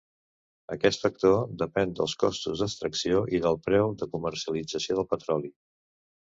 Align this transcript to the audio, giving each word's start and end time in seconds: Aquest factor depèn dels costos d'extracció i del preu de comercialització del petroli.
Aquest 0.75 1.03
factor 1.03 1.35
depèn 1.61 1.93
dels 1.99 2.15
costos 2.23 2.63
d'extracció 2.63 3.21
i 3.39 3.43
del 3.45 3.61
preu 3.69 3.95
de 4.01 4.09
comercialització 4.17 4.99
del 5.03 5.07
petroli. 5.15 5.55